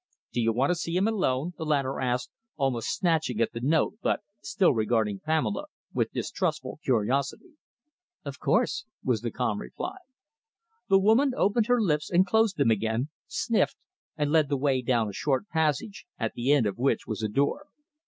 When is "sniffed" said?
13.27-13.77